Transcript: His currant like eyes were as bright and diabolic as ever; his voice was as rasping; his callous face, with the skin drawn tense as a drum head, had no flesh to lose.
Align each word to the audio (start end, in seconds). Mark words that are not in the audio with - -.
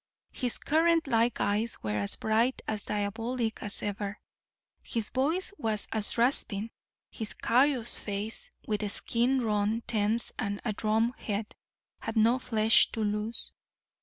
His 0.31 0.57
currant 0.57 1.05
like 1.05 1.39
eyes 1.39 1.77
were 1.83 1.99
as 1.99 2.15
bright 2.15 2.63
and 2.67 2.83
diabolic 2.85 3.61
as 3.61 3.83
ever; 3.83 4.19
his 4.81 5.09
voice 5.09 5.53
was 5.59 5.87
as 5.91 6.17
rasping; 6.17 6.71
his 7.11 7.35
callous 7.35 7.99
face, 7.99 8.49
with 8.65 8.81
the 8.81 8.89
skin 8.89 9.37
drawn 9.37 9.83
tense 9.85 10.31
as 10.39 10.57
a 10.65 10.73
drum 10.73 11.13
head, 11.19 11.53
had 11.99 12.17
no 12.17 12.39
flesh 12.39 12.91
to 12.93 13.03
lose. 13.03 13.51